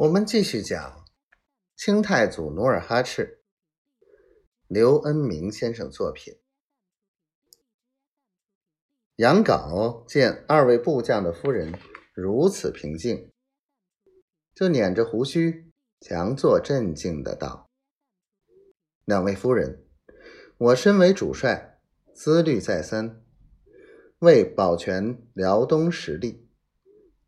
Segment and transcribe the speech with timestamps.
[0.00, 1.04] 我们继续讲
[1.76, 3.42] 清太祖努尔哈赤，
[4.66, 6.38] 刘恩明先生作品。
[9.16, 11.78] 杨镐见二位部将的夫人
[12.14, 13.30] 如此平静，
[14.54, 15.70] 就捻着胡须，
[16.00, 17.68] 强作镇静的道
[19.04, 19.84] ：“两位夫人，
[20.56, 21.78] 我身为主帅，
[22.14, 23.22] 思虑再三，
[24.20, 26.48] 为保全辽东实力，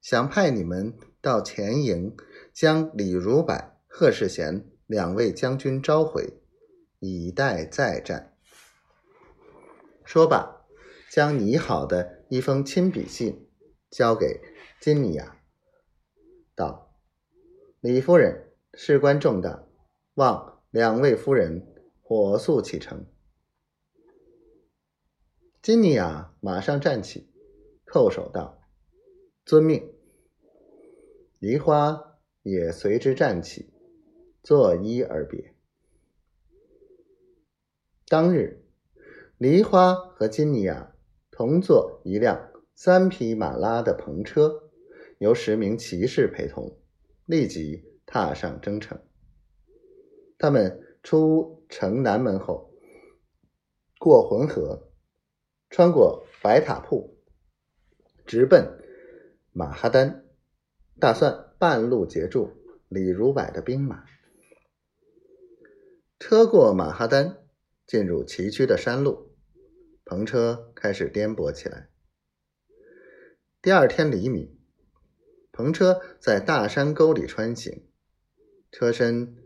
[0.00, 2.16] 想派你们到前营。”
[2.52, 3.56] 将李如柏、
[3.86, 6.42] 贺世贤两位将军召回，
[6.98, 8.36] 以待再战。
[10.04, 10.66] 说罢，
[11.08, 13.48] 将拟好的一封亲笔信
[13.88, 14.40] 交给
[14.80, 15.40] 金尼亚，
[16.56, 16.92] 道
[17.80, 19.64] ：“李夫人事关重大，
[20.14, 23.06] 望两位夫人火速启程。”
[25.62, 27.32] 金尼亚马上站起，
[27.86, 28.60] 叩首道
[29.46, 29.94] ：“遵命。”
[31.40, 32.06] 梨花。
[32.42, 33.70] 也随之站起，
[34.42, 35.54] 作揖而别。
[38.08, 38.64] 当日，
[39.36, 40.96] 梨花和金尼亚
[41.30, 44.70] 同坐一辆三匹马拉的篷车，
[45.18, 46.78] 由十名骑士陪同，
[47.26, 48.98] 立即踏上征程。
[50.38, 52.72] 他们出城南门后，
[53.98, 54.90] 过浑河，
[55.68, 57.18] 穿过白塔铺，
[58.24, 58.66] 直奔
[59.52, 60.24] 马哈丹，
[61.00, 61.46] 打算。
[61.60, 62.56] 半路截住
[62.88, 64.06] 李如柏的兵马，
[66.18, 67.36] 车过马哈丹，
[67.86, 69.36] 进入崎岖的山路，
[70.06, 71.90] 篷车开始颠簸起来。
[73.60, 74.58] 第二天黎明，
[75.52, 77.86] 篷车在大山沟里穿行，
[78.72, 79.36] 车身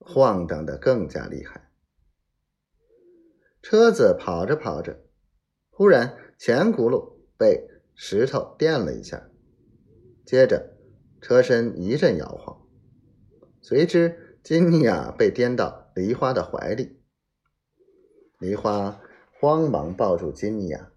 [0.00, 1.70] 晃荡的更加厉害。
[3.62, 5.04] 车子跑着跑着，
[5.70, 9.30] 忽然前轱辘被石头垫了一下，
[10.24, 10.72] 接着。
[11.20, 12.66] 车身一阵摇晃，
[13.60, 17.00] 随之金尼亚被颠到梨花的怀里。
[18.38, 19.00] 梨花
[19.40, 20.92] 慌忙抱住金尼亚。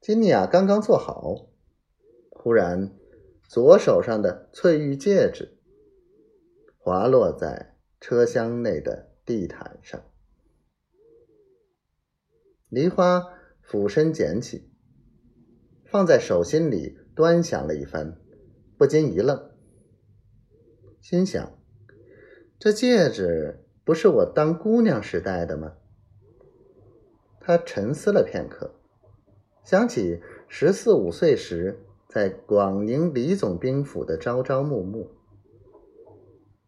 [0.00, 1.48] 金尼亚刚刚坐好，
[2.30, 2.94] 忽然
[3.48, 5.58] 左手上的翠玉戒指
[6.76, 10.00] 滑落在车厢内的地毯上。
[12.68, 13.22] 梨花
[13.60, 14.70] 俯身捡起，
[15.84, 18.18] 放在手心里端详了一番。
[18.82, 19.48] 不禁一愣，
[21.00, 21.56] 心想
[22.58, 25.74] ：“这戒指不是我当姑娘时戴的吗？”
[27.38, 28.74] 他沉思了片刻，
[29.62, 31.78] 想起十四五岁时
[32.08, 35.08] 在广宁李总兵府的朝朝暮暮，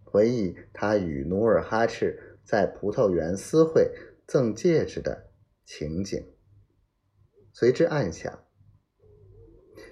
[0.04, 3.91] 回忆他与努尔哈赤在葡萄园私会
[4.24, 5.30] 赠戒指的
[5.64, 6.24] 情景，
[7.53, 8.44] 随之暗想：“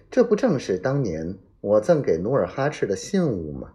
[0.09, 3.75] 这不正是当年……”我赠给努尔哈赤的信物吗？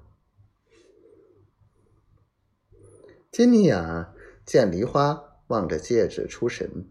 [3.31, 4.13] 金尼雅
[4.45, 6.89] 见梨花望着戒指出神，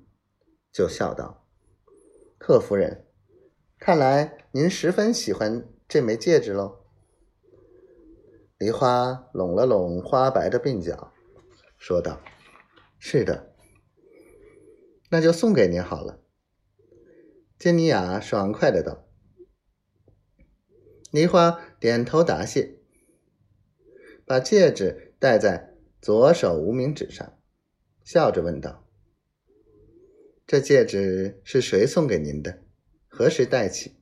[0.73, 1.45] 就笑道
[2.41, 3.05] ：“贺夫人，
[3.79, 6.87] 看来您十分喜欢这枚戒指喽。”
[8.57, 11.13] 梨花拢了拢花白的鬓角，
[11.77, 12.23] 说道
[12.99, 13.55] ：“是的，
[15.11, 16.23] 那就送给您好了。”
[17.59, 19.06] 金尼雅爽快的道。
[21.17, 22.77] 梨花点头答谢，
[24.27, 27.39] 把戒指戴在左手无名指上，
[28.05, 28.87] 笑着问道
[30.47, 32.59] ：“这戒指是谁送给您的？
[33.09, 33.96] 何时戴起？”